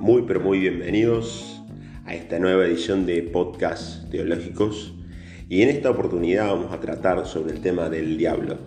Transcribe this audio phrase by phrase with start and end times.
[0.00, 1.60] Muy pero muy bienvenidos
[2.04, 4.94] a esta nueva edición de Podcast Teológicos.
[5.48, 8.58] Y en esta oportunidad vamos a tratar sobre el tema del diablo.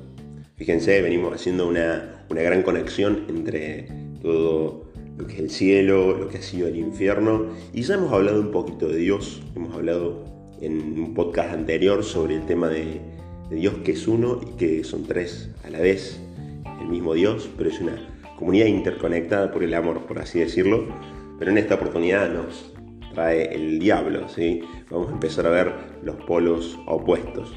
[0.57, 3.87] Fíjense, venimos haciendo una, una gran conexión entre
[4.21, 7.45] todo lo que es el cielo, lo que ha sido el infierno.
[7.71, 10.25] Y ya hemos hablado un poquito de Dios, hemos hablado
[10.59, 12.99] en un podcast anterior sobre el tema de,
[13.49, 16.19] de Dios que es uno y que son tres a la vez,
[16.81, 17.95] el mismo Dios, pero es una
[18.37, 20.87] comunidad interconectada por el amor, por así decirlo,
[21.41, 22.71] pero en esta oportunidad nos
[23.15, 24.61] trae el diablo, ¿sí?
[24.91, 25.73] Vamos a empezar a ver
[26.03, 27.51] los polos opuestos.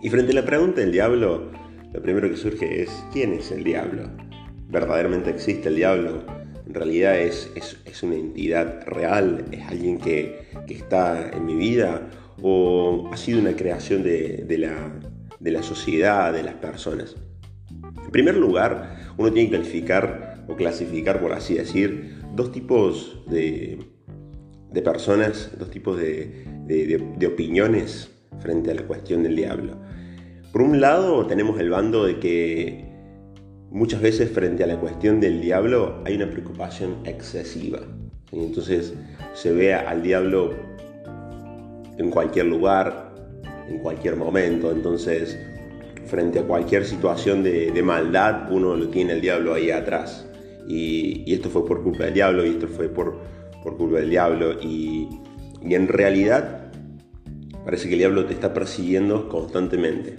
[0.00, 1.50] Y frente a la pregunta del diablo,
[1.92, 4.04] lo primero que surge es, ¿quién es el diablo?
[4.68, 6.24] ¿Verdaderamente existe el diablo?
[6.64, 12.08] En realidad es, es, una entidad real, es alguien que, que, está en mi vida
[12.40, 14.92] o ha sido una creación de, de, la,
[15.40, 17.16] de la sociedad, de las personas.
[17.68, 23.78] En primer lugar, uno tiene que calificar o clasificar, por así decir, dos tipos de,
[24.84, 29.76] personas, dos tipos de, de, opiniones frente a la cuestión del diablo.
[30.52, 32.84] Por un lado, tenemos el bando de que
[33.70, 37.80] muchas veces frente a la cuestión del diablo hay una preocupación excesiva.
[38.32, 38.94] Entonces
[39.34, 40.54] se ve al diablo
[41.98, 43.14] en cualquier lugar,
[43.68, 44.70] en cualquier momento.
[44.70, 45.38] Entonces
[46.06, 50.26] frente a cualquier situación de, maldad, uno lo tiene el diablo ahí atrás.
[50.68, 53.20] Y, esto fue por culpa del diablo, y esto fue por,
[53.62, 54.60] por culpa del diablo.
[54.60, 55.08] Y,
[55.62, 56.72] en realidad
[57.64, 60.16] parece que el diablo te está persiguiendo constantemente.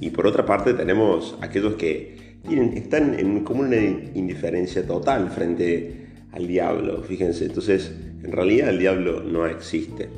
[0.00, 2.38] Y por otra parte tenemos aquellos que
[2.74, 7.46] están en como una indiferencia total frente al diablo, fíjense.
[7.46, 10.08] Entonces, en realidad el diablo no existe.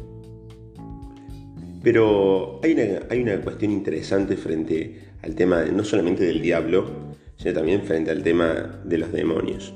[1.83, 7.55] Pero hay una, hay una cuestión interesante frente al tema no solamente del diablo, sino
[7.55, 9.75] también frente al tema de los demonios.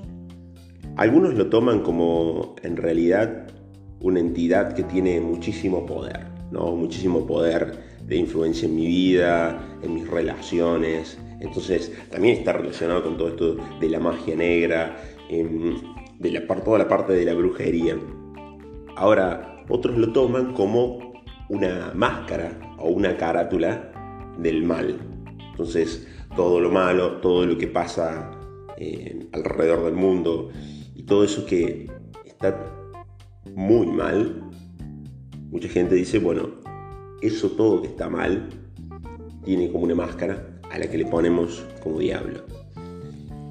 [0.96, 3.48] Algunos lo toman como en realidad
[4.00, 6.76] una entidad que tiene muchísimo poder, ¿no?
[6.76, 11.18] muchísimo poder de influencia en mi vida, en mis relaciones.
[11.40, 14.96] Entonces también está relacionado con todo esto de la magia negra,
[15.28, 17.96] de la, toda la parte de la brujería.
[18.94, 21.14] Ahora, otros lo toman como
[21.48, 23.90] una máscara o una carátula
[24.38, 25.15] del mal.
[25.56, 26.06] Entonces,
[26.36, 28.30] todo lo malo, todo lo que pasa
[28.76, 30.50] eh, alrededor del mundo
[30.94, 31.90] y todo eso que
[32.26, 32.74] está
[33.54, 34.42] muy mal,
[35.50, 36.50] mucha gente dice, bueno,
[37.22, 38.50] eso todo que está mal
[39.46, 42.44] tiene como una máscara a la que le ponemos como diablo.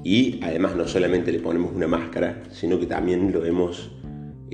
[0.04, 3.90] Y además no solamente le ponemos una máscara, sino que también lo hemos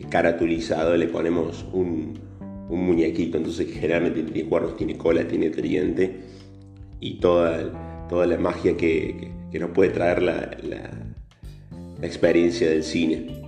[0.08, 2.18] caratulizado, le ponemos un,
[2.70, 6.32] un muñequito, entonces generalmente tiene cuernos, tiene cola, tiene tridente
[7.02, 10.90] y toda, toda la magia que, nos puede traer la, la,
[12.00, 13.42] experiencia del cine.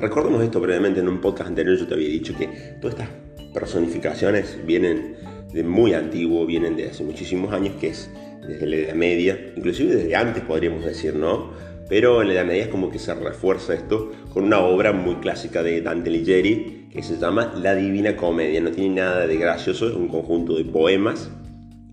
[0.00, 2.46] Recordemos esto brevemente, en un podcast anterior yo te había dicho que
[2.80, 3.10] todas estas
[3.52, 5.16] personificaciones vienen
[5.52, 8.10] de muy antiguo, vienen de hace muchísimos años, que es
[8.46, 11.50] desde la Edad Media, inclusive desde antes podríamos decir, ¿no?
[11.88, 15.16] Pero en la Edad Media es como que se refuerza esto con una obra muy
[15.16, 18.60] clásica de Dante Alighieri que se llama La Divina Comedia.
[18.60, 21.30] No tiene nada de gracioso, es un conjunto de poemas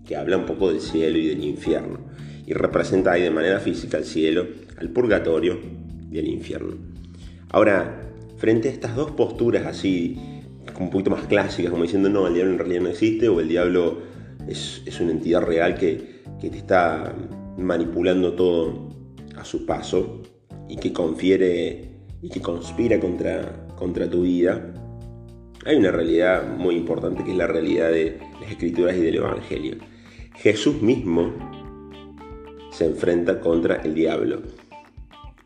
[0.06, 1.98] que habla un poco del cielo y del infierno.
[2.46, 5.58] Y representa ahí de manera física el cielo, al purgatorio
[6.10, 6.76] y el infierno.
[7.50, 8.02] Ahora,
[8.36, 10.18] frente a estas dos posturas así,
[10.78, 13.48] un poquito más clásicas, como diciendo, no, el diablo en realidad no existe, o el
[13.48, 13.98] diablo
[14.48, 17.14] es, es una entidad real que, que te está
[17.56, 18.90] manipulando todo
[19.36, 20.22] a su paso
[20.68, 24.72] y que confiere y que conspira contra, contra tu vida,
[25.66, 29.76] hay una realidad muy importante que es la realidad de las escrituras y del Evangelio.
[30.34, 31.32] Jesús mismo
[32.70, 34.42] se enfrenta contra el diablo.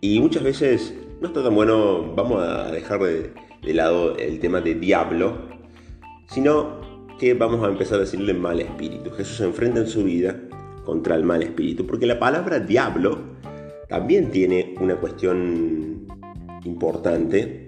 [0.01, 3.33] Y muchas veces no está tan bueno, vamos a dejar de,
[3.75, 5.49] lado el tema de diablo,
[6.27, 6.81] sino
[7.19, 9.11] que vamos a empezar a decirle mal espíritu.
[9.11, 10.41] Jesús se enfrenta en su vida
[10.85, 13.37] contra el mal espíritu, porque la palabra diablo
[13.89, 16.07] también tiene una cuestión
[16.65, 17.67] importante,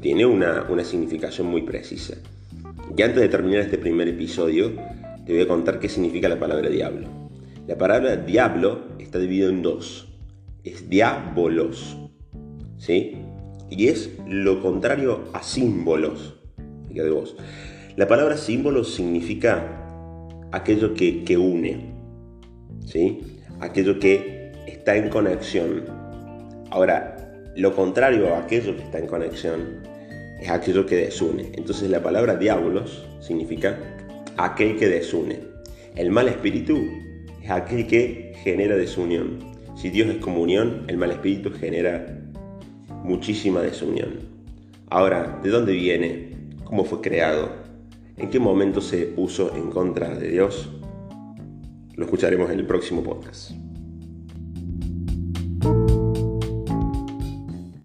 [0.00, 2.16] tiene una, significación muy precisa.
[2.96, 4.72] Y antes de terminar este primer episodio,
[5.26, 7.08] te voy a contar qué significa la palabra diablo.
[7.66, 10.08] La palabra diablo está dividida en dos.
[10.62, 11.96] Es diabolos,
[12.78, 13.16] ¿sí?
[13.68, 16.34] Y es lo contrario a símbolos.
[17.12, 17.36] Vos.
[17.96, 21.92] La palabra símbolos significa aquello que, que une,
[22.86, 23.40] ¿sí?
[23.60, 25.84] Aquello que está en conexión.
[26.70, 27.16] Ahora,
[27.56, 29.82] lo contrario a aquello que está en conexión
[30.40, 31.50] es aquello que desune.
[31.54, 33.95] Entonces la palabra diablos significa
[34.36, 35.40] aquel que desune.
[35.94, 36.78] El mal espíritu
[37.42, 39.38] es aquel que genera desunión.
[39.76, 42.18] Si Dios es comunión, el mal espíritu genera
[43.02, 44.20] muchísima desunión.
[44.88, 46.36] Ahora, ¿de dónde viene?
[46.64, 47.50] ¿Cómo fue creado?
[48.16, 50.70] ¿En qué momento se puso en contra de Dios?
[51.94, 53.52] Lo escucharemos en el próximo podcast.